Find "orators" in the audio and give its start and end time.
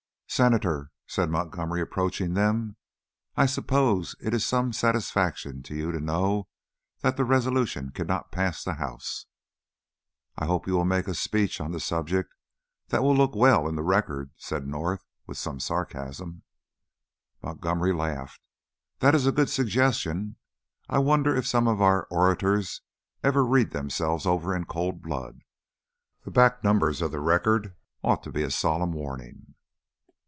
22.05-22.79